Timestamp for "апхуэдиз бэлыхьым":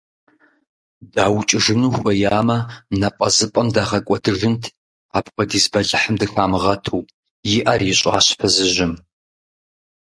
5.17-6.15